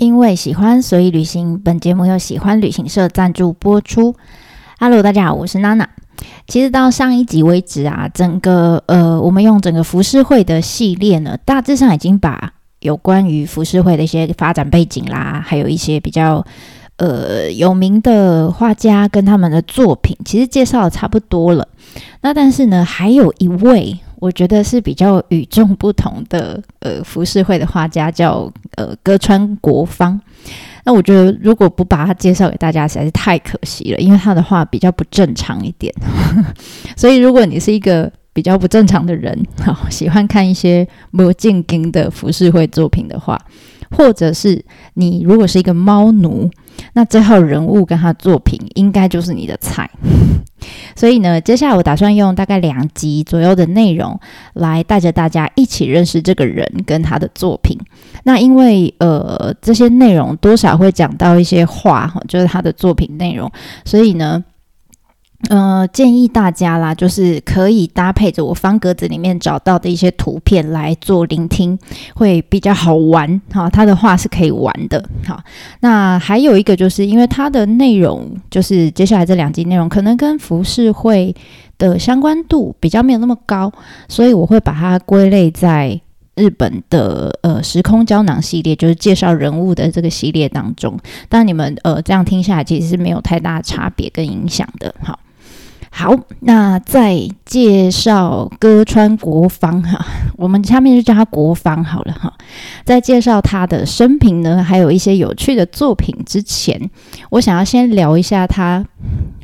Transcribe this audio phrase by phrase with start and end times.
[0.00, 1.60] 因为喜欢，所以旅行。
[1.62, 4.16] 本节目由喜欢旅行社赞助播出。
[4.78, 5.86] Hello，大家好，我是娜娜。
[6.46, 16.42] 其实到上一集为止啊，整个呃，我们用整个浮世绘的系列呢，大致上已经把有关于浮世绘的一些发展背景啦，还有一些比较
[16.96, 21.68] 呃有名的画家跟他们的作品，其实介绍的差不多了。
[22.22, 24.00] 那但是呢，还有一位。
[24.20, 30.20] 我觉得是比较与众不同的，呃，浮世绘的画家叫呃歌川国芳。
[30.84, 35.92] 那我觉得如果不把他介绍给大家，实在是太可惜了，因为他的画比较不正常一点。
[36.96, 43.38] 所以如果你是一个比较不正常的人，好喜欢看一些没进京的浮世绘作品的话，
[43.90, 44.64] 或者是
[44.94, 46.50] 你如果是一个猫奴，
[46.92, 49.88] 那最后人物跟他作品应该就是你的菜。
[50.94, 54.18] 所以呢，接下来我打算用大概两集左右的内容，
[54.54, 57.78] 来带着大家一起认识这个人跟他的作品。
[58.24, 63.50] 那因为呃这些内容多少会讲到一些话哈，就是他的作品内容，
[63.84, 64.44] 所以呢。
[65.48, 71.76] 呃，建议大家啦，就是可以搭配着我方格子里面找到的一些图片来做聆听，
[72.14, 73.40] 会比较好玩。
[73.50, 75.02] 好，他的话是可以玩的。
[75.26, 75.42] 好，
[75.80, 81.34] 那还有一个就是因为它的内容，就是接下来这两集内容可能跟服饰会
[81.78, 83.72] 的相关度比较没有那么高，
[84.08, 85.98] 所以我会把它归类在
[86.34, 90.96] 日本的呃时空胶囊系列，就是介绍人物的这个系列当中。
[91.30, 94.94] 但你们呃这样听下来，其实是没有太大差别跟影响的。
[95.02, 95.18] 好。
[95.92, 100.02] 好，那再介绍歌川国芳哈，
[100.38, 102.32] 我们下面就叫他国芳好了哈。
[102.84, 106.80] 在介绍他的生平呢，还有一些有趣的作品之前，
[107.30, 108.84] 我想要先聊一下他。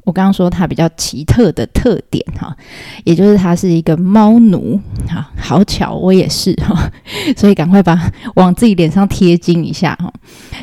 [0.05, 2.57] 我刚刚说他比较奇特的特点哈，
[3.03, 6.91] 也就是他是一个猫奴哈，好巧我也是哈，
[7.37, 8.01] 所以赶快把
[8.37, 10.11] 往自己脸上贴金一下哈。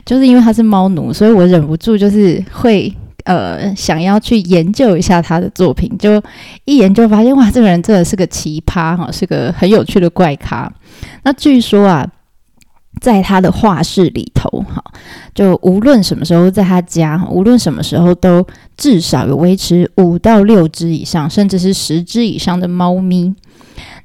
[0.05, 2.91] 就是因为他是猫奴，所以我忍不住就是会。
[3.23, 6.21] 呃，想要去研究一下他的作品，就
[6.65, 10.71] 一研究发现，哇，这个人真的是个奇葩哈，是个很有趣的怪咖。
[11.23, 12.05] 那据说啊，
[13.01, 14.83] 在他的画室里头，哈，
[15.33, 23.33] 就无论什么时候在他家，无论什么时候都至少有维持五到六只以上，甚至是十只以上的猫咪。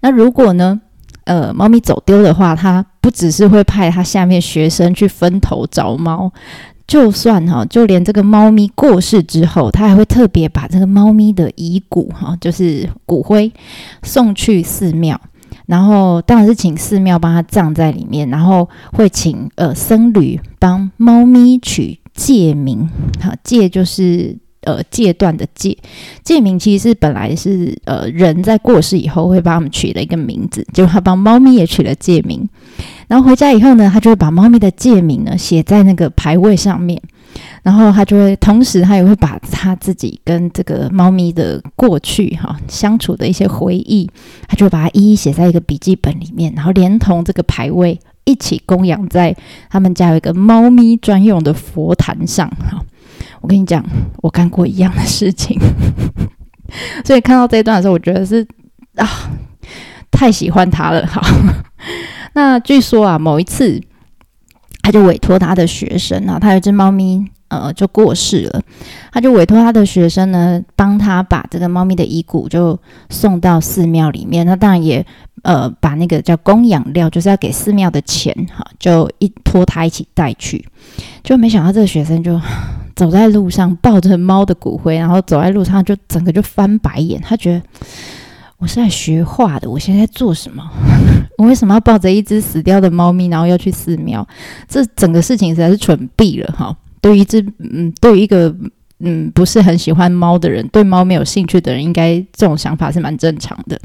[0.01, 0.81] 那如果呢，
[1.25, 6.33] 呃，猫咪走丢的话，他不只是会派他下面学生去分头找猫。
[6.89, 13.53] 就算哈，就连这个猫咪过世之后，他还会特别把这个猫咪的遗骨哈，就是骨灰
[14.03, 15.21] 送去寺庙，
[15.67, 22.89] 然后当然是请寺庙帮他葬在里面，然后会请呃僧侣帮猫咪取戒名，
[23.21, 25.77] 哈，戒就是呃戒断的戒，
[26.25, 32.49] 戒名其实是本来是呃人在过世以后会帮他们取的一个名字，就他帮猫咪也取了戒名。
[33.09, 37.01] 然后回家以后呢，他就会把猫咪的戒名呢写在那个牌位上面，
[37.63, 44.09] 然后他就会同时他也会把他自己跟这个猫咪的过去哈相处的一些回忆，
[44.47, 49.35] 他就把它一一写在一个笔记本里面，然后连同这个牌位一起供养在
[49.71, 52.85] 他们家有一个猫咪专用的佛坛上哈。
[53.41, 53.83] 我跟你讲，
[54.17, 55.59] 我干过一样的事情，
[57.07, 58.47] 所以看到这一段的时候，我觉得是
[58.97, 59.09] 啊，
[60.11, 61.23] 太喜欢他了哈。
[62.35, 63.81] 那据说啊，某一次，
[64.83, 68.63] 他就委托他的学生啊，他有只猫咪，呃，就过世了，
[69.13, 72.79] 他就委托他的学生呢，帮他把这个猫咪的遗骨就
[73.11, 74.45] 送到寺庙里面。
[74.45, 75.05] 那当然也，
[75.43, 80.67] 呃，把那个叫供养料，就是要给寺庙的钱，哈，就一托他一起带去。
[81.23, 82.41] 就没想到这个学生就
[82.97, 87.63] 走在路上，抱着猫的骨灰，然后走在路上就整个就翻白眼，他觉得。
[88.59, 90.69] 我是来学画的，我现在在做什么？
[91.39, 94.27] 我为什么要抱着一只死掉的猫咪，然后要去寺庙？
[94.67, 96.77] 这整个事情实在是蠢毙了哈！
[97.01, 98.53] 对于一只嗯，对于一个
[98.99, 103.81] 嗯不是很喜欢猫的人，对猫没有兴趣的人，应该这种想法是蛮正常的。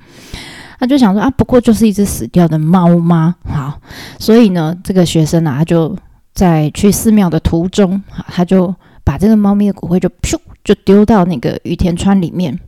[0.79, 3.35] 他就想说啊，不过就是一只死掉的猫吗？
[3.45, 3.79] 好，
[4.17, 5.95] 所以呢，这个学生啊，他就
[6.33, 8.73] 在去寺庙的途中，他就
[9.03, 12.59] 把这个猫咪的骨灰就噗就丢到那个雨田川里面。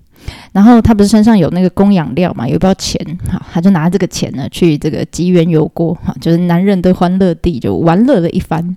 [0.51, 2.99] 然后他不是身上有那个供养料嘛，有一包钱，
[3.29, 8.75] 哈，他就拿这个钱呢去这个吉原油锅，哈，就是男人的欢乐地，就玩乐了一番。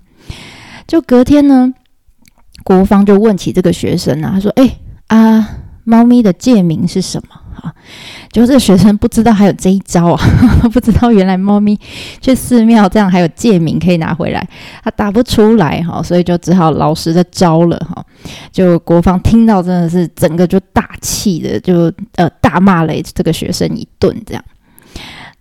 [0.87, 1.73] 就隔天呢，
[2.63, 7.73] 国方就问起这个学生啊，他说：“哎啊，猫咪的戒名是什么？”啊，
[8.31, 10.23] 就是学生不知道还有这一招啊，
[10.71, 11.79] 不知道原来猫咪
[12.21, 14.47] 去寺庙这样还有戒名可以拿回来，
[14.83, 18.03] 他打不出来哈，所以就只好老实的招了哈。
[18.51, 24.43] 就国芳听到真的是整个就大气的，就呃大骂了这个学生一顿这样。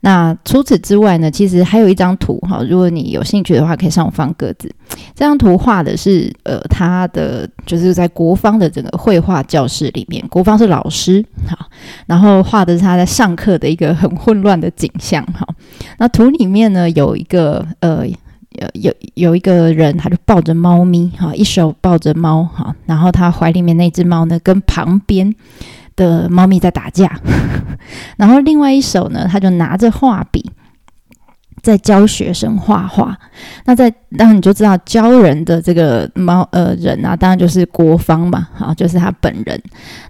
[0.09, 4.75] 那除此之外呢，其实还有一张图哈，如果你有兴趣的话，可以上我放鸽子。
[5.15, 11.59] 这张图画的是呃，他的就是在国方的整个绘画教室里面，国方是老师哈，
[12.07, 15.47] 然后画的是他在上课的一个很混乱的景象哈。
[15.99, 18.07] 那图里面呢，有一个呃。
[18.59, 25.33] 有有有一个人，他就抱着猫咪哈，一手抱着猫哈，然后他怀里面那只猫呢，跟旁边
[25.99, 27.21] 的猫咪在打架，
[28.17, 30.51] 然后另外一手呢，他就拿着画笔
[31.61, 33.15] 在教学生画画。
[33.67, 39.61] 那在当然你就知道教人的这个猫呃人啊，当然就是国芳嘛，哈，就是他本人。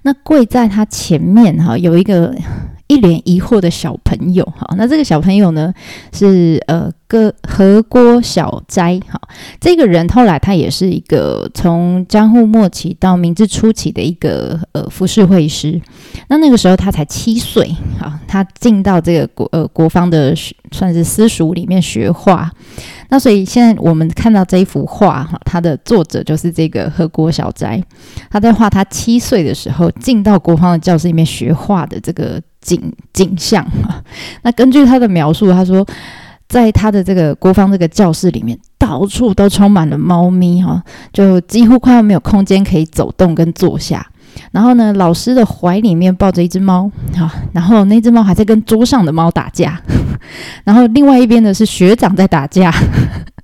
[0.02, 2.32] 那跪在他前面哈，有一个。
[2.88, 5.72] 一脸疑惑的小朋友，哈，那这个小朋友呢
[6.10, 9.20] 是呃，个和郭小斋，哈，
[9.60, 15.80] 这个人后来他也是一个从江户末期到明治初期的一个呃服饰会师，
[16.28, 17.68] 那那个时候他才七岁，
[18.00, 20.34] 哈，他进到这个国呃国方的
[20.72, 22.50] 算是私塾里面学画，
[23.10, 27.82] 那所以现在我们看到这一幅画，哈，它的作者就是这个和郭小斋，
[28.30, 32.40] 他在画他七岁的时候进到国方的教室里面学画的这个。
[32.68, 34.02] 景景象啊，
[34.44, 35.86] 那根据他的描述，他说，
[36.48, 40.82] 在他的这个国方这个教室里面，到处都充满了猫咪哈，
[41.12, 44.06] 就几乎快要没有空间可以走动跟坐下。
[44.52, 49.80] 然后呢，老师的怀里面抱着一只猫哈，然后那只猫还在跟桌上的猫打架，
[50.64, 52.72] 然后另外一边呢是学长在打架。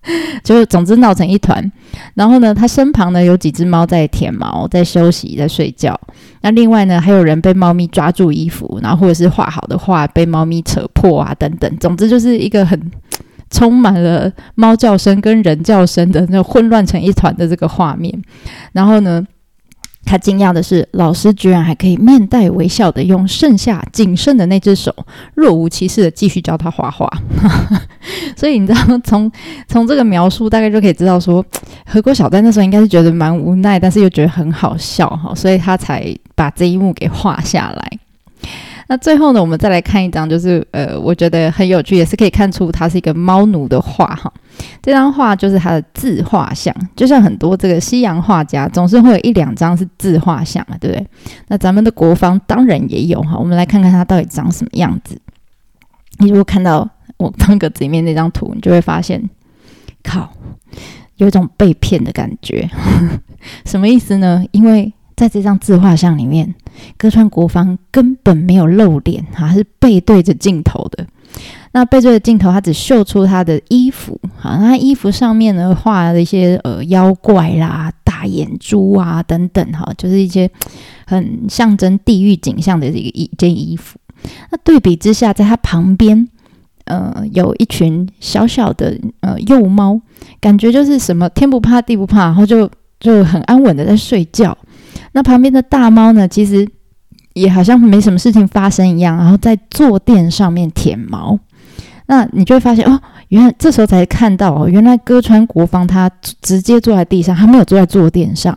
[0.45, 1.73] 就总之闹成一团，
[2.15, 5.99] 然后呢，他身旁呢有几只猫在舔毛，在休息，在睡觉。
[6.43, 11.77] 那另外呢，还有人被猫咪抓住衣服，然后或者是画好的画被猫咪扯破啊，等等。
[11.79, 12.91] 总之就是一个很
[13.51, 18.13] 充满了猫叫声跟人叫声的那混乱成一团的这个画面。
[18.73, 19.25] 然后呢？
[20.05, 24.95] 他惊讶的是，老师居然还可以面带微笑的用剩下仅剩的那只手，
[25.35, 27.11] 若无其事的继续教他画画。
[28.37, 29.31] 所以你知道，从
[29.67, 31.45] 从这个描述大概就可以知道，说
[31.87, 37.99] 何国小丹那时候应该是觉得蛮无奈，但是又觉得很好笑哈，所以他才把这一幕给画下来。
[38.87, 44.31] 那最后呢，我们再来看一张，就是呃，我觉得很有趣，也是可以看出它是一个猫奴的画哈。
[44.83, 51.07] 这张画就是他的自画像，就像很多这个西洋画家总是会有一两张是自画像嘛，对不对？
[51.49, 53.37] 那咱们的国方当然也有哈。
[53.39, 55.21] 我们来看看它到底长什么样子。
[56.19, 59.29] 你如果看到我方格子里面那张图，你就会发现，
[60.03, 60.33] 靠，
[61.17, 62.69] 有一种被骗的感觉。
[63.67, 64.45] 什么意思呢？
[64.53, 66.55] 因为在这张自画像里面，
[66.97, 71.07] 歌川国芳根本没有露脸，哈，是背对着镜头的。
[71.73, 80.49] 那背对着镜头，他只秀出他的衣服，哈，那衣服上面呢画了一些呃妖怪啦、大眼珠啊等等，哈，就是一些
[81.07, 83.99] 很象征地狱景象的这个一件衣服。
[84.51, 86.29] 那对比之下，在他旁边，
[86.85, 90.01] 呃，有一群小小的呃幼猫，
[90.41, 92.71] 感觉就是什么天不怕地不怕，然后就
[93.01, 94.57] 就很安稳的在睡觉。
[95.15, 96.29] 那旁边的大猫呢？
[96.29, 96.69] 其实
[97.35, 101.39] 也好像没什么事情发生一样，然后在坐垫上面舔毛。
[102.07, 106.11] 那你就会发现哦，原来这时候才看到哦，原来歌川国芳他
[106.43, 108.55] 直接坐在地上，他没有坐在坐垫上。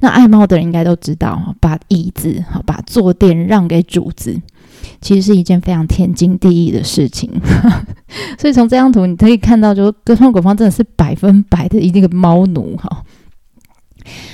[0.00, 4.36] 那爱猫的人应该都知道，把椅子哈，把坐垫让给主子，
[5.00, 7.30] 其实是一件非常天经地义的事情。
[8.38, 13.04] 所以从这张图你可以看到，就是歌川国芳真的是百分百的一个猫奴哈。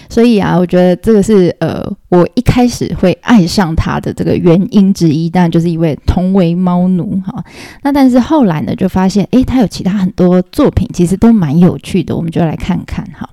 [0.09, 7.45] 所以啊，我觉得这个是呃，我一开始会爱上他的这个原因之一，当然就是因为同为猫奴哈。
[7.83, 13.29] 那但是后来呢，就发现诶，他有其他很多作品，其实都蛮有趣的，我们就来看看哈。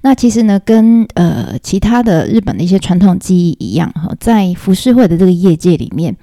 [0.00, 6.16] 那其实呢，跟呃其他的日本的一些传统技艺一样哈，在浮世绘的这个业界里面，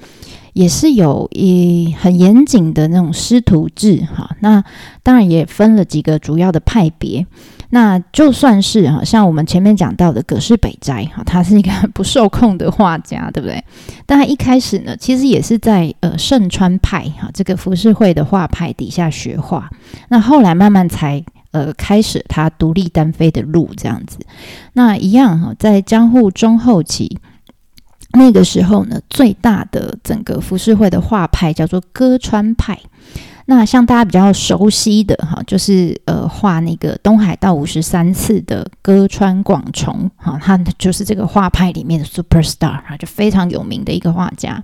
[0.54, 4.36] 也是有一很严谨的那种师徒制哈。
[4.39, 4.63] 那
[5.04, 7.25] 当然也分了几个主要的派别。
[7.70, 13.64] 那就算是哈，像我们前面讲到的葛饰北斋哈，他是一个不受控的画家，对不对？
[14.06, 19.70] 但他一开始呢，其实也是在呃盛川派哈这个浮世绘的画派底下学画，
[20.10, 24.20] 那后来慢慢才呃开始他独立单飞的路这样子。
[24.74, 27.20] 那一样哈，在江户中后期
[28.14, 32.80] 那个时候呢，最大的整个浮世绘的画派叫做歌川派。
[33.48, 44.64] 那像大家比较熟悉的哈，就是呃画那个东海道五十三次的歌川广重哈，他就是这个画派里面的 super star 哈，就非常有名的一个画家。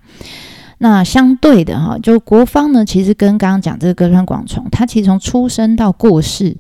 [0.80, 6.58] 那相对的哈，就国方呢，其实跟刚刚讲这个歌川广重，他其实从出生到过世，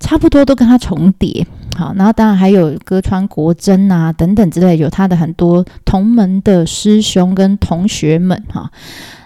[0.00, 1.46] 差不多都跟他重叠
[1.76, 8.70] 好，然后当然还有歌川国真啊等等之类，有他的很多同门的师兄跟同学们哈。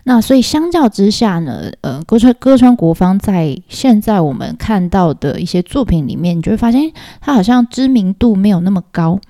[0.04, 9.20] 那所以相较之下呢，呃，歌川歌川国芳在现在我们看到的一些作品里面，你就会发现他好像知名度没有那么高。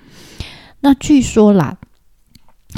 [0.80, 1.76] 那据说啦。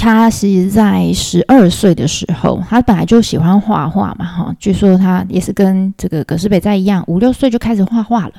[0.01, 4.55] 他是在十二岁的时候，他本来就喜欢画画嘛，哈。
[4.57, 8.33] 据说他也是跟这个葛饰北在一样，五六岁就开始画画了。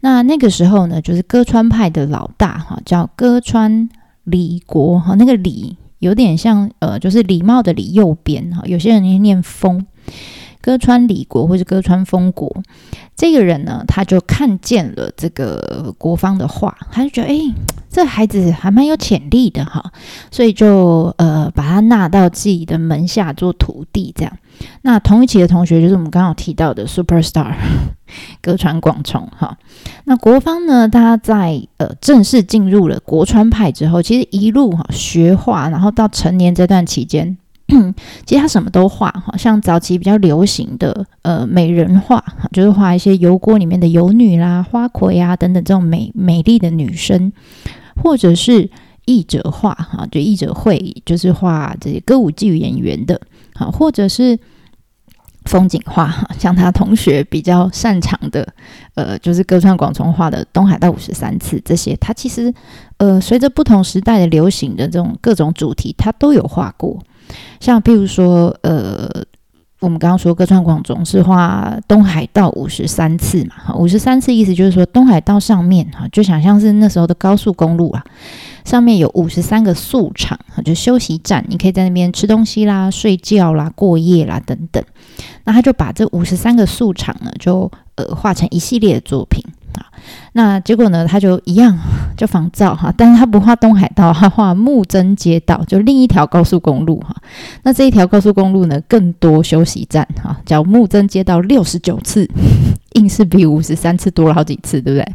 [0.00, 3.86] 那那个时候呢，就是歌川派的老大，哈，叫歌川
[4.24, 8.62] 李国，哈，那个李有点像呃，就是礼貌的礼右边，哈。
[8.64, 9.84] 有些人念念风，
[10.64, 12.50] 歌川李国或者歌川丰国。
[13.14, 17.54] 这个人呢，他就看见了这个国方的画，他就觉得，哎。
[17.90, 19.92] 这孩子还蛮有潜力的哈，
[20.28, 24.36] 所以就呃把他纳到自己的门下做徒弟，这样。
[24.82, 27.54] 那同一期的同学就是我们刚刚提到的 super star
[28.42, 29.56] 歌川广重哈。
[30.06, 37.38] 那国方呢，他在呃正式进入了国川派之后，其实一路哈学画，然后到成年这段期间，
[38.26, 47.32] 其实他什么都画哈，像早期比较流行的呃美人画，就是画一些油锅里面的油女啦、花魁啊等等这种美美丽的女生。
[48.02, 48.68] 或者是
[49.04, 53.20] 译者画哈，就译者会就是画这些歌舞伎演员的，
[53.54, 54.36] 好，或者是
[55.44, 58.52] 风景画哈，像他同学比较擅长的，
[58.94, 62.52] 呃，就是歌川广重画的《东海道五十三次》这些，他其实
[62.96, 67.00] 呃，随着不同时代的流行的这种各种主题，他都有画过，
[67.60, 69.08] 像譬如说呃。
[69.80, 78.02] 我们刚刚说歌川广重是画东海道五十三次嘛，五十三次意思就是说东海道上面哈，就想象是那时候的高速公路啊，
[78.64, 84.82] 上面有五十三个宿场，就休息站，你可以在那边吃东西啦、睡觉啦、过夜啦等等。
[85.44, 89.44] 那他就把这五十三个宿场呢，就呃画成一系列的作品。
[90.32, 91.06] 那结果呢？
[91.06, 91.78] 他就一样，
[92.16, 97.14] 就仿造哈，但是他不画东海道，他画木曾街道，就另一条高速公路哈。
[97.62, 102.28] 那这一条高速公路呢，更多休息站哈，叫木曾街道六十九次，
[102.94, 105.14] 硬是比五十三次多了好几次，对不对？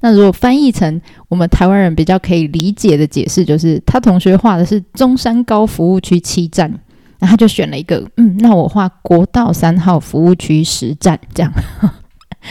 [0.00, 6.72] 那如果翻译成我们台湾人比较可以理解的解释，就是他同学画的是中山高服务区七站，
[7.18, 11.52] 那他就选了一个，嗯，那我画国道三号服务区十站这样。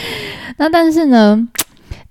[0.58, 1.48] 那但是呢，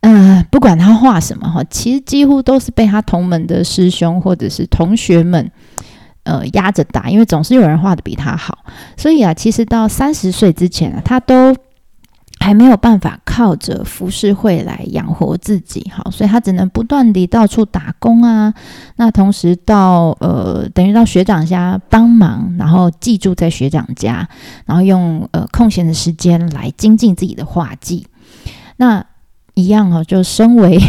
[0.02, 5.52] 嗯，不管他画什么哈，其实几乎都是被他同门的师兄或者是同学们，
[6.24, 8.58] 呃，压着打，因为总是有人画的比他好。
[8.98, 11.56] 所以啊，其实到三十岁之前啊，他都
[12.40, 18.54] 还没有办法靠着服饰会来养活自己，哈，所以他只能不断地到处打工啊。
[18.96, 24.28] 那同时到呃，等于到学长家帮忙，然后寄住在学长家，
[24.66, 28.08] 然后用呃空闲的时间来精进自己的画技。
[28.78, 29.06] 那
[29.60, 30.80] 一样哈，就身为，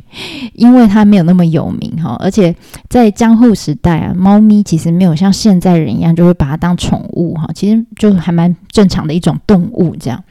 [0.54, 2.54] 因为它没有那么有名哈，而且
[2.88, 10.22] 在江户时代啊，猫咪其实没有像现在人一样就会把它当宠物哈，其实就还蛮正常的一种动物这样。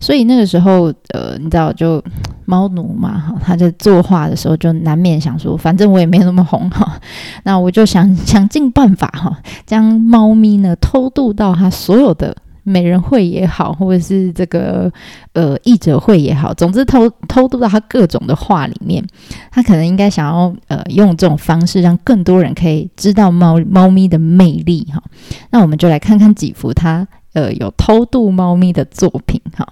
[0.00, 2.02] 所以那个时候，呃，你知道，就
[2.46, 7.00] 猫奴嘛哈，他在作画的时候就难免想说，反正我也没那么红哈，
[7.44, 12.36] 那我就想想尽办法哈，将猫咪呢偷渡到他所有的。
[12.64, 14.90] 美人会也好，或者是这个
[15.34, 19.04] 呃译者会也好，总之偷偷渡到他各种的画里面，
[19.50, 25.02] 他可能应该想要呃用这种方式让更多人可以知道猫猫咪的魅力哈。
[25.50, 29.68] 那我们就来看看几幅他呃有偷渡猫咪的作品哈。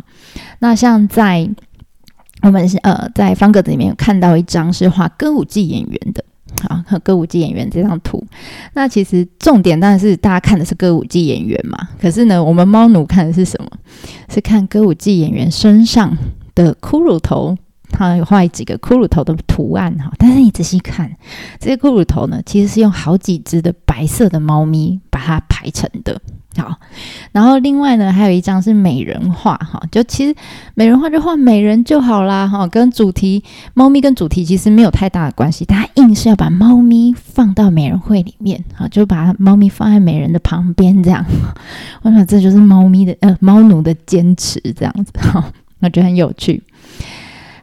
[0.58, 1.48] 那像在
[2.42, 6.24] 我们呃在方格子里面有看到一张是画歌舞伎演员的。
[6.62, 8.24] 好，和歌舞伎演员这张图，
[8.74, 11.88] 那其实重点当然是大家看的是歌舞伎演员嘛。
[12.00, 13.68] 可是呢，我们猫奴看的是什么？
[14.28, 16.16] 是看歌舞伎演员身上
[16.54, 17.56] 的骷髅头，
[17.92, 20.10] 他有画几个骷髅头的图案哈。
[20.18, 21.10] 但是你仔细看，
[21.60, 26.20] 这些骷髅头呢，其实是用好几只的白色的猫咪把它排成的。
[26.54, 26.78] 好，
[27.32, 30.34] 然后另外呢，还有一张是美人画哈，就其实
[30.74, 41.24] 美人画就画美人就好啦哈，跟主题猫咪跟主题其实没有太大的关系，他硬是要把猫咪放到美人会里面啊，就把猫咪放在美人的旁边这样，
[42.02, 45.42] 我想这就是猫咪的呃猫奴的坚持这样子哈，
[45.80, 46.62] 我觉得很有趣。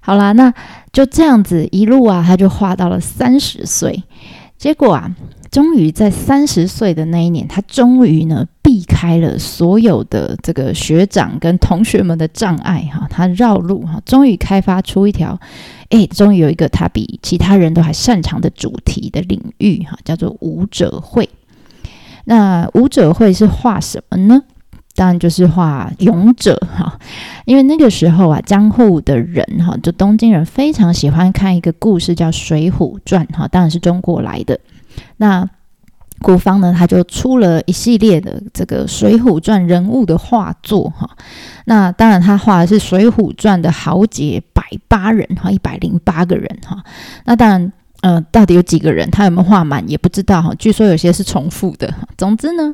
[0.10, 0.51] 好啦，那
[0.92, 4.04] 就这样子一路啊，他就画到了三十岁，
[4.58, 5.16] 结果啊。
[5.51, 15.39] 终于在三十岁的那一年，他终于呢避开了所有的这个学长跟同学们的障碍哈，他绕路哈，终于开发出一条，
[15.89, 21.30] 哎，终于有一个他比其他人都还擅长的主题的领域哈，叫做舞者会。
[22.25, 24.42] 那舞者会是画什么呢？
[25.00, 27.00] 当然就是画勇者哈，
[27.46, 34.60] 因为那个时候啊，江户的人哈，就东京人非常喜欢看一个故事叫《水浒传》哈，当然是中国来的。
[35.15, 35.50] 那
[36.22, 41.10] 国方呢，他就出了一系列的这个《水浒传》人物的画作哈。
[41.63, 46.84] 那当然，他画的是《水浒传》的豪杰百八人哈，一百零八个人哈。
[47.24, 47.72] 那当然。
[48.01, 49.10] 呃，到底有几个人？
[49.12, 50.53] 他有没有画满也不知道哈。
[50.58, 51.94] 据说有些是重复的。
[52.18, 52.74] 总之呢，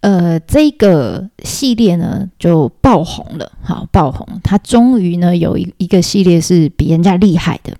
[0.00, 4.26] 呃，这个系列呢就爆红了，好爆红。
[4.42, 7.72] 他终于呢有一一个系列是比人家厉害的，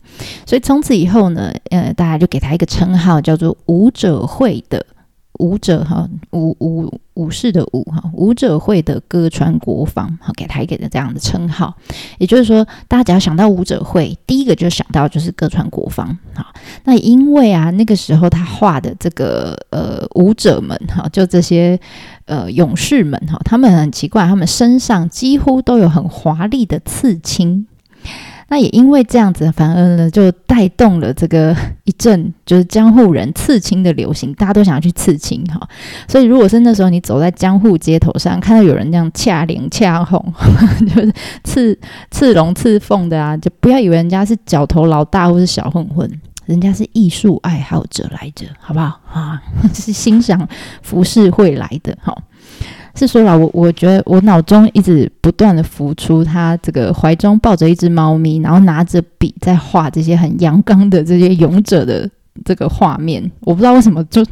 [0.47, 4.87] 所以从此以后呢，呃，大家就给他一个称号，叫做武者会的。
[5.39, 11.75] 武者哈武武武士的武哈武者会的歌川国芳好给他一个这样的称号，
[12.19, 16.47] 也就是说，大家只要想到武者会，第一个就想到就是歌川国芳哈。
[16.85, 21.79] 那因为啊，那个时候他画的这个呃武者们哈，就这些
[22.27, 27.67] 呃勇士们哈，他们很奇怪，他们身上几乎都有很华丽的刺青。
[28.49, 35.61] 那也因为这样子，反而呢就带动了这个一阵就是江户人刺青的流行，大家都想要去刺青哈。
[36.07, 40.33] 所以如果是那时候你走在江户街头上，看到有人这样恰脸恰红，
[40.95, 41.13] 就是
[41.43, 41.77] 刺
[42.13, 46.09] 刺龙刺凤的啊，就不要以为人家是角头老大或是小混混，
[46.45, 49.43] 人家是艺术爱好者来着，好不好啊？
[49.75, 50.49] 是欣赏
[50.83, 52.17] 服饰会来的哈。
[52.97, 62.09] 是说了，我我觉得我脑中一直不断的浮出他这个怀中抱着一只猫咪，然后拿着笔在画这些很阳刚的这些勇者的
[62.45, 63.31] 这个画面。
[63.41, 64.25] 我不知道为什么就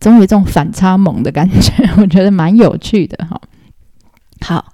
[0.00, 3.40] 总有一种反差萌的感觉， 我觉得蛮有趣的哈。
[4.40, 4.64] 好，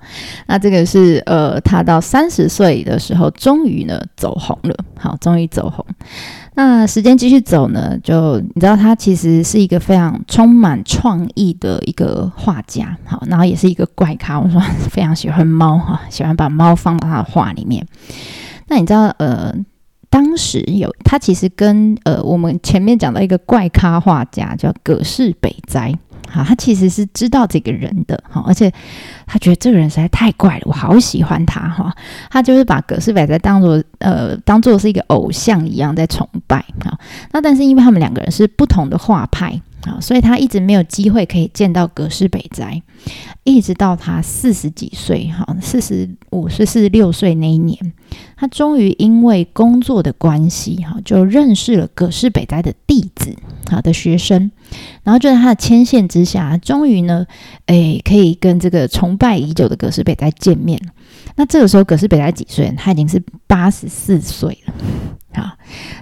[0.47, 4.75] 那这个是呃，他到三十岁的时候，终于呢走红了。
[4.97, 5.85] 好，终于走红。
[6.55, 12.97] 那时间继续走呢，就你知道，他其实是一个非常充满创意的一个画家。
[13.05, 14.41] 好，然后也是一个怪咖。
[14.41, 17.87] 我说 非常喜欢猫哈，喜欢把猫放到他的画里面。
[18.69, 19.55] 那你知道，呃，
[20.09, 25.93] 当时有他其实跟呃我们前面讲到一个怪咖画家叫葛饰北斋。
[26.37, 28.73] 啊，他其实是知道这个人的哈，而且
[29.27, 31.95] 他觉得这个人实在太怪了，我好喜欢他哈。
[32.31, 36.99] 他就是把葛斯百在当做呃当做是一个偶像一样在崇拜哈。
[37.33, 42.83] 那但是因为他们两个人是不同的画派啊，所以他一直没有机会可以见到葛饰北斋，
[43.45, 47.93] 一直到他四十几岁哈，四十五岁、四十六岁那一年，
[48.37, 53.35] 他终于因为工作的关系哈，就认识了葛饰北斋的弟子
[53.71, 54.51] 好的学生。
[55.05, 57.25] 然后就在他的牵线之下，终于呢，
[57.67, 60.81] 诶，可以跟这个崇拜已久的葛饰北斋见面。
[61.37, 62.73] 那这个时候，葛饰北斋几岁？
[62.77, 64.75] 他已经是八十四岁了。
[65.41, 65.57] 啊，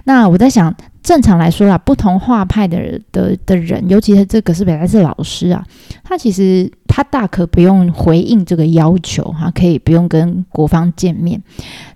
[0.05, 5.63] 那我在想，正常来说啦，不同画派的的的人，尤其是这个是本来是老师啊，
[6.03, 11.41] 他其实他大可不用回应这个要求哈，可以不用跟国方见面。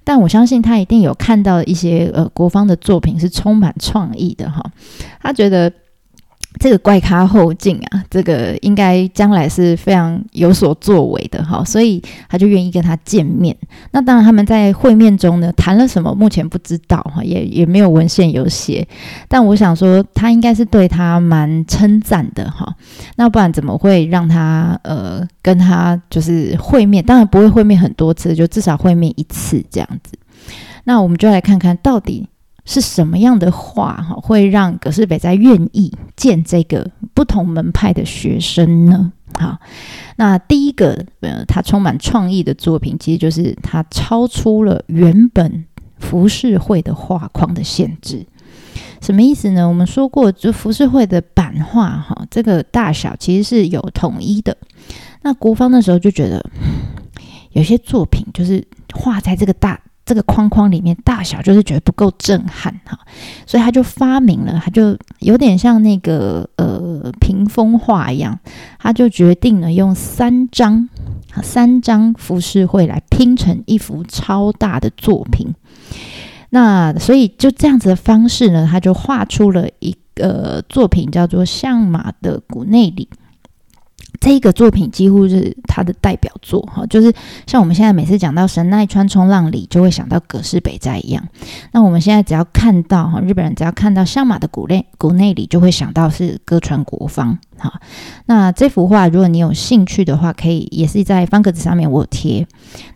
[0.04, 4.64] 但我相信他一定有看到一些呃国方的作品是充满创意的哈，
[5.22, 5.72] 他觉得。
[6.58, 13.56] 这个怪咖后劲啊，这个应该将来是非常有所作为的哈，所以他就愿意跟他见面。
[13.92, 18.86] 那当然他们在会面中呢谈了什么，目前不知道哈，也也没有文献有写。
[19.28, 22.76] 但我想说，他应该是对他蛮称赞的哈。
[23.16, 27.06] 那不然怎么会让他呃跟他就是会面？
[27.06, 30.18] 当然不会会面很多次，就至少会面一次这样子。
[30.84, 32.28] 那我们就来看看到底。
[32.72, 39.12] 是什么样的话哈，会让葛饰北斋愿意见这个不同门派的学生呢？
[39.34, 39.58] 好，
[40.18, 45.66] 那第一个呃，他充满创意的作品，其实就是他超出了原本
[45.98, 48.24] 浮世绘的画框的限制。
[49.02, 49.68] 什么意思呢？
[49.68, 54.56] 我们说过，就浮世绘的版画哈，这个大小其实是有统一的。
[55.24, 56.48] 那国方的时候就觉得，
[57.54, 59.82] 有些作品就是画在这个大。
[60.10, 62.98] 这个框框里面大小就是觉得不够震撼哈，
[63.46, 68.40] 所以他就发明了，他就有点像那个呃屏风画一样，
[68.80, 70.90] 他就决定了用三张
[71.44, 75.54] 三张浮世绘来拼成一幅超大的作品。
[76.50, 83.08] 那所以就这样子的方式呢，他就画出了一个作品叫做《相马的古内里》。
[84.20, 87.14] 这个作品几乎是他的代表作哈，就是
[87.48, 91.26] 像我们现在每次讲到神奈川冲浪里，就会想到葛饰北斋一样。
[91.72, 97.82] 那我们现在只要看到哈，日本人只要看到相马的古内古内里，就会想到是歌川国芳哈。
[98.26, 102.48] 那这幅画，如果你有兴趣的话，可以也是在方格子上面我贴。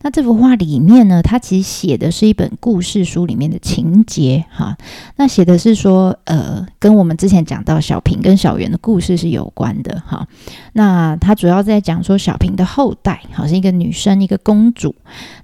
[0.01, 4.77] 那这幅画里面呢，它其实写的是一本故事书里面的情节哈。
[5.17, 10.27] 那写的是说，呃，跟我们之前讲到小平跟小圆的故事是有关的哈。
[10.73, 14.93] 那它主要在讲说小平的后代，好像一个女生，一个公主。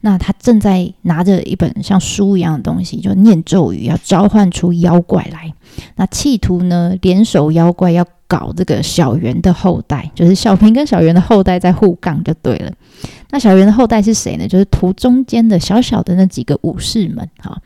[0.02, 5.54] 那她正在拿着一本像书一样的东西，就念咒语，要召唤出妖怪来。
[5.96, 12.72] 那企图呢，联手妖怪要搞这个小圆的后代，就是小平跟小圆的后代在互杠就对了。
[13.32, 14.48] 那小圆的后代是谁呢？
[14.48, 17.28] 就是图中间的小小的那几个武士们。
[17.40, 17.60] 哈，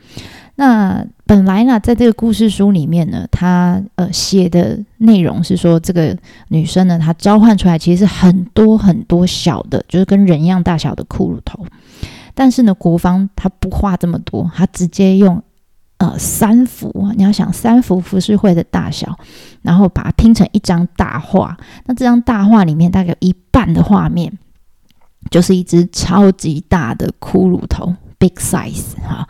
[0.56, 6.16] 那本来呢，在这个故事书里面呢，他呃写的内容是说，这个
[6.48, 11.66] 女生呢，她召唤出来其实是很多很多小的，就是跟人一样大小的骷髅头。
[12.34, 15.42] 但是呢，国方他不画这么多，他直接用。
[15.98, 19.16] 呃，三幅，你要想三幅浮世绘的大小，
[19.62, 21.56] 然后把它拼成一张大画。
[21.86, 24.38] 那这张大画里面大概有一半的画面，
[25.30, 27.94] 就是一只超级大的骷髅头。
[28.16, 29.28] big size 哈，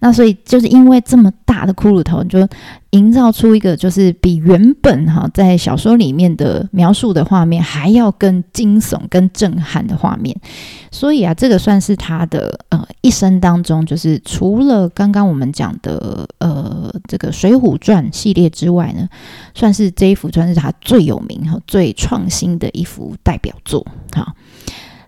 [0.00, 1.32] 那所以就是因为这么
[1.64, 2.46] 大的骷髅头，就
[2.90, 10.38] 营造出一个就是比原本哈在小说里面的描述的画面还要更惊悚、更震撼的画面。
[10.90, 19.08] 所以啊，这个算是他的呃一生当中，就是除了刚刚我们讲的呃这个《水浒传》系列之外呢，
[19.54, 24.34] 算是这一幅算是他最有名和最创新的一幅代表作哈。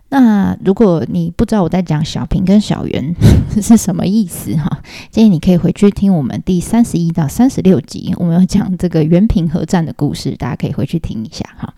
[0.09, 3.13] 那如果你不知道我在讲小平跟小圆
[3.61, 4.79] 是什么意思哈，
[5.11, 11.73] 建议你可以回去听我们第三十一到三十六集，我们要讲这个原平合战的故事，大家可以回去听一下哈。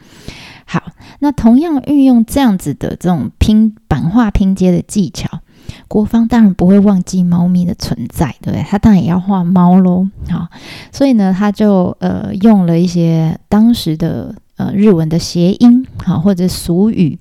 [0.65, 5.39] 好，那同样运用这样子的这种拼版画拼接的技巧，
[5.87, 8.63] 国芳当然不会忘记猫咪的存在，对不对？
[8.63, 10.07] 他当然也要画猫喽。
[10.29, 10.47] 好，
[10.91, 17.17] 所以呢，他就呃用了一些当时的呃日文的谐音，好或者俗语。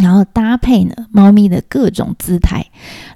[0.00, 2.64] 然后搭配呢，猫咪的各种姿态，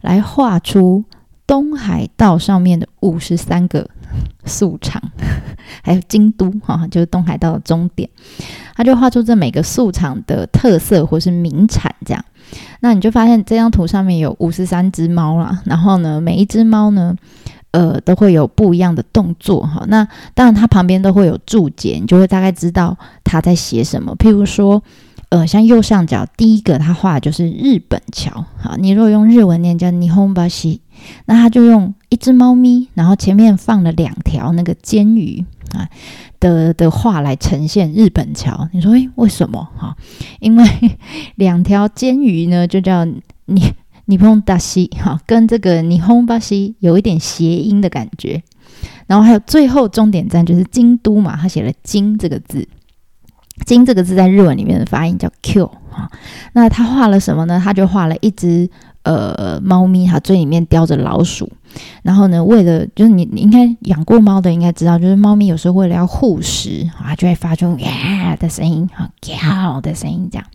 [0.03, 1.03] 来画出
[1.47, 3.89] 东海道上面的五十三个
[4.45, 5.03] 素场，
[5.83, 8.09] 还有京都哈，就是东海道的终点。
[8.75, 12.25] 他就画出这每个素场的特色或是名产，这样。
[12.81, 17.17] 那你就发现这张图上面有五十三只猫啦，然后呢，每一只猫呢，
[17.71, 19.85] 呃，都会有不一样的动作哈。
[19.89, 24.15] 那当然，它旁边都会有注解，你就会大概知道它在写什么。
[24.17, 24.83] 譬如说。
[25.35, 28.45] 呃，像右上角第一个，他画的就是日本桥。
[28.57, 30.81] 好，你如果用日文念叫霓虹巴西，
[31.27, 35.89] 那他就用一只猫咪，然后前面放了两条那个煎鱼啊
[36.39, 38.69] 的的画来呈现日本桥。
[38.73, 39.69] 你说，诶，为什么？
[39.77, 39.97] 哈，
[40.39, 40.65] 因为
[41.35, 43.05] 两条煎鱼呢，就叫
[43.47, 43.75] 你
[44.07, 48.41] 霓虹巴西，哈，跟这个霓虹巴西有一点谐音的感觉。
[49.09, 52.69] 然后还有最后终点站就是京都嘛，他写了“京”这个字。
[53.65, 56.11] 金这个字在日文里面的发音叫 Q 哈，
[56.53, 57.61] 那他画了什么呢？
[57.63, 58.69] 他就画了一只
[59.05, 61.51] 呃猫咪，哈，嘴里面叼着老鼠。
[62.03, 70.47] 然后呢，为了就是你你应该养过猫的应该知道，就是猫咪有时候为了要护食啊，就会发出呀的声音哈，叫的声音这样。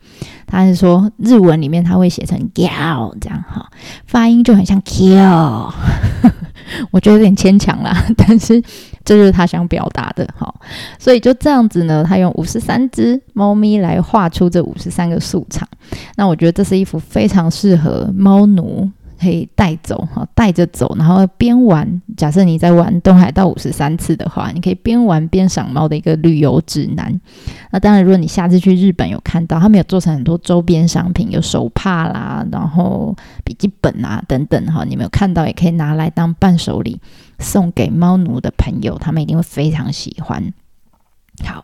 [0.46, 3.70] 他是说日文里面他会写成叫这样哈，
[4.08, 5.16] 发音就很像 Q，
[6.92, 8.62] 我觉得有点牵强啦，但是。
[9.10, 10.54] 这就是他想表达的，哈，
[11.00, 15.68] 所以就这样子呢，他用五十三只猫咪来画出这五十三个素场。
[16.16, 18.88] 那我觉得这是一幅非常适合猫奴
[19.20, 22.02] 可以带走，哈，带着走，然后边玩。
[22.16, 27.20] 假设你在玩东海道五十三次的话，你可以边玩边赏猫的一个旅游指南。
[27.72, 37.00] 那当然，如果你下次去日本有看到，他们有做成很多周边商品，有手帕啦，然后笔记本啊等等，哈，你没有看到也可以拿来当伴手礼。
[37.40, 40.54] 送给猫奴的朋友，他们一定会非常喜欢。
[41.42, 41.64] 好，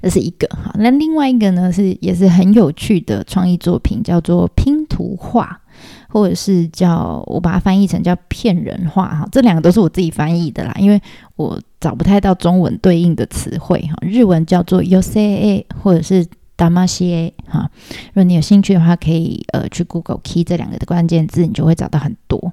[0.00, 0.72] 这是一个哈。
[0.78, 5.60] 那另外一个呢，是也是很有趣的创意作品，叫做拼图画，
[6.08, 9.28] 或者是叫我把它翻译成叫骗人画哈。
[9.30, 11.00] 这两个都是我自己翻译的啦，因为
[11.36, 13.96] 我找不太到中文对应的词汇哈。
[14.00, 17.70] 日文叫做 Yosei 或者是 Damashi 哈。
[18.08, 22.52] 如果你有兴趣的话，可以呃去 Google Key 这两个的关键字，你就会找到很多。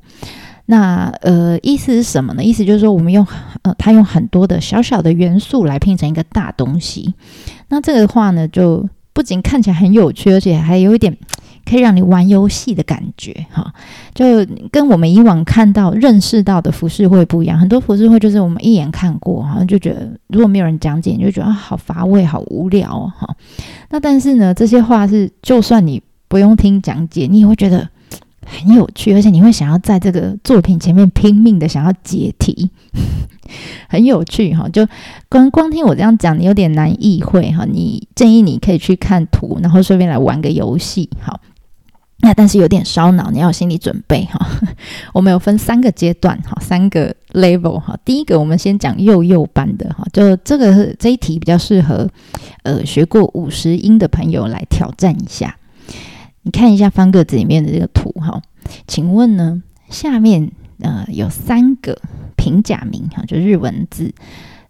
[0.67, 2.43] 那呃，意思是什么呢？
[2.43, 3.25] 意思就是说，我们用
[3.61, 7.13] 呃，他用很多的小小的元素来拼成一个大东西。
[7.69, 11.15] 那这个话呢，就不仅看起来很有趣，而且还有一点
[11.65, 13.73] 可以让你玩游戏的感觉哈。
[14.13, 14.25] 就
[14.71, 17.59] 跟我们以往看到、认识到的服饰会不一样。
[17.59, 23.35] 很多服饰会就是我们一眼看过，好像就觉得如果没有人讲解，你就觉得，好乏味、好无聊哈。
[23.89, 27.89] 那但是呢，这些话是就算你不用听讲解，你也会觉得。
[28.47, 32.69] 很有趣，而且你会想要在这个作品前面拼命的想要解题，
[33.89, 34.69] 很有趣哈。
[34.69, 34.87] 就
[35.27, 37.65] 光光听我这样讲，你有点难意会哈。
[37.65, 41.41] 你建议你可以去看图，然后顺便来玩个游戏，好。
[42.25, 44.43] 那但是有点烧脑，你要有心理准备哈。
[45.13, 47.95] 我们有分三个阶段哈，三个 level 哈。
[48.03, 52.09] 第一个我们先讲幼幼班的哈，就这个这一题比较适合
[52.63, 55.55] 呃学过五十音的朋友来挑战一下。
[56.41, 58.41] 你看一下方格子里面的这个图哈，
[58.87, 59.61] 请问呢
[59.91, 61.95] 下面呃有三个
[62.35, 64.11] 平假名哈，就日文字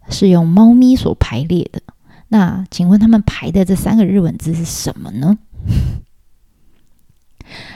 [0.09, 1.81] 是用猫咪所排列的。
[2.27, 5.37] 那请问他们排的这三个日文字是什么呢？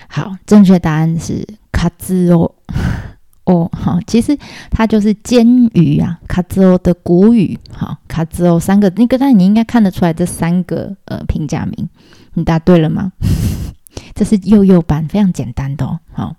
[0.07, 2.51] 好，正确答案是卡兹哦
[3.45, 4.37] 哦，好，其实
[4.69, 11.89] 它就是煎鱼啊，卡兹哦的古语，好，卡兹哦三个，那个但你应该看得出来这三个呃平假名，
[12.35, 13.11] 你答对了吗？
[14.13, 16.35] 这是幼幼班，非常简单的哦，好，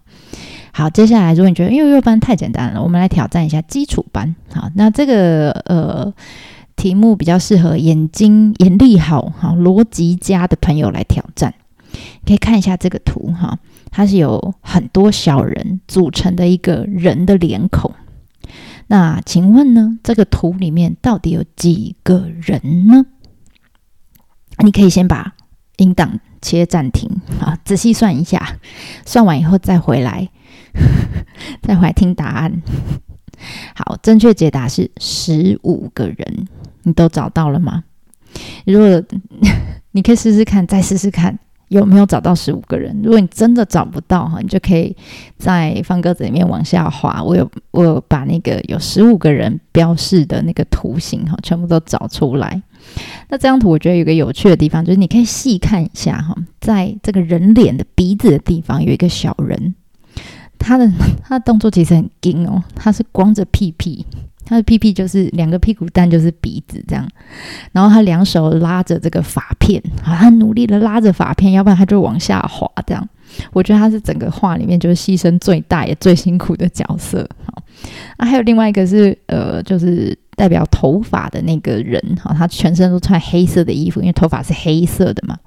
[0.72, 6.12] 好，接下来如果你觉得幼幼班太简单了，我们来挑战一下基础班，好，那这个呃
[6.76, 11.54] 题目比较适合眼睛眼力好、好逻辑佳的朋友来挑战。
[12.26, 13.58] 可以看一下这个图哈，
[13.90, 17.92] 它是有很多小人组成的一个人的脸孔。
[18.86, 23.06] 那请问呢，这个图里面到底有几个人呢？
[24.64, 25.34] 你可以先把
[25.76, 27.08] 音档切暂停
[27.40, 28.58] 啊，仔细算一下，
[29.06, 30.28] 算完以后再回来，
[31.62, 32.62] 再回来听答案。
[33.74, 36.48] 好，正确解答是十五个人，
[36.82, 37.84] 你都找到了吗？
[38.66, 39.02] 如果
[39.92, 41.38] 你可以试试看，再试试看。
[41.70, 43.00] 有没有找到十五个人？
[43.00, 44.94] 如果你真的找不到哈，你就可以
[45.38, 47.22] 在方格子里面往下滑。
[47.22, 52.60] 我有我有把那个有十五个人标示的那个图形哈，全部都找出来。
[53.28, 59.76] 那这张图我觉得有个有趣的地方，就是你可以细看一下哈，在这个人脸的鼻子的地方有一个小人，
[60.58, 60.90] 他的
[61.22, 64.04] 他的动作其实很惊哦，他是光着屁屁。
[64.50, 67.08] 他的屁屁就是两个屁股蛋，就是鼻子这样，
[67.70, 73.08] 然后他两手拉着这个发片，啊，他努力的拉着发片，要不然他就往下滑这样。
[73.52, 77.24] 我觉得他是整个画里面就是牺牲最大也最辛苦的角色。
[77.46, 77.62] 好，
[78.16, 85.38] 啊，还有另外一个是呃，就是代表头发的那个人，哈，他全身都穿黑色的衣服，因为头发是黑色的嘛。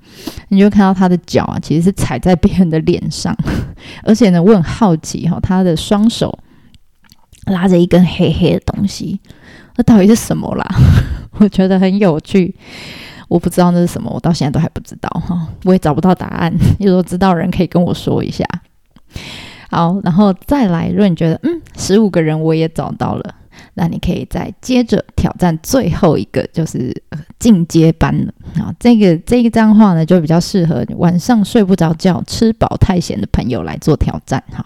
[0.47, 3.35] 你就看到他的脚啊，其实是踩在别人的脸上，
[4.03, 6.39] 而且呢，我很好奇哈，他的双手。
[7.45, 9.19] 拉着一根黑黑的东西，
[9.75, 10.65] 那到底是什么啦？
[11.39, 12.55] 我觉得很有趣，
[13.27, 16.53] 我不知道那是什么，我到现在都还不知道哈，我也找不到答案。
[16.79, 18.45] 如果知道人可以跟我说一下。
[19.69, 23.35] 好，然后再来，如果你觉得嗯，十五个人我也找到了，
[23.73, 26.95] 那你可以再接着挑战最后一个，就是
[27.39, 28.31] 进阶班了
[28.63, 28.71] 啊。
[28.79, 34.63] 这个这一张画呢，就比较适合晚上睡不着觉、吃饱太闲的朋友来做挑战哈。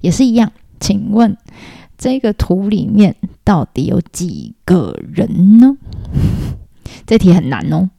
[0.00, 1.36] 也是一样，请问。
[1.98, 5.76] 这个图里面到底有几个人呢？
[7.06, 7.90] 这题很难哦。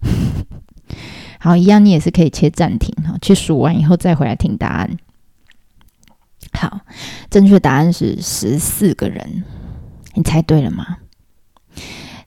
[1.39, 4.97] 好，一样你也是可以切暂停哈，去数完以后再回来听答案。
[6.53, 6.81] 好，
[7.29, 9.43] 正确答案是十四个人，
[10.15, 10.97] 你猜对了吗？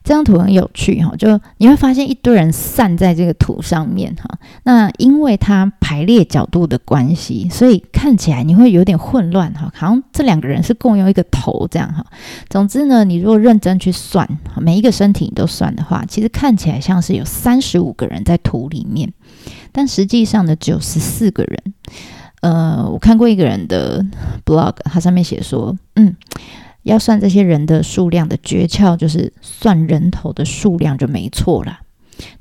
[0.03, 4.39] 这张图很有趣哈，就你会发现一堆人散在这个图上面哈。
[4.63, 12.03] 那因为它排列角度的关系，所以看起来你会有点混乱哈，好像这两个人是共用一个头这样哈。
[12.49, 14.27] 总之呢，你如果认真去算，
[14.59, 19.13] 每一个身体你都算的话，其实看起来像是有三十五个人在图里面，
[19.71, 21.73] 但实际上呢只有十四个人。
[22.41, 24.03] 呃，我看过一个人的
[24.43, 26.15] blog，他上面写说，嗯。
[26.83, 31.79] 要算这些人的数量的诀窍，就是算人头的数量就没错了。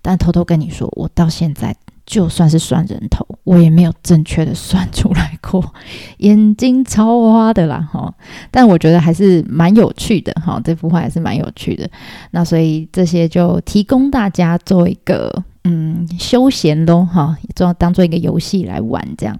[0.02, 1.74] 但偷偷跟你说，我到现在
[2.04, 5.72] 就算是算人头，我也没有正确的算出来过，
[6.18, 8.14] 眼睛超花的啦哈。
[8.50, 11.88] 但我觉得还是蛮有趣的哈，这幅画还是蛮有趣的。
[12.30, 15.44] 那所以这些就提供大家做一个。
[15.64, 19.38] 嗯，休闲咯，哈，做当做一个游戏来玩这样。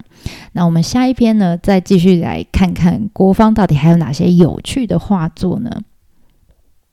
[0.52, 5.70] 那我们下一篇呢，再继续来看看郭方到底还有哪些有趣的画作呢？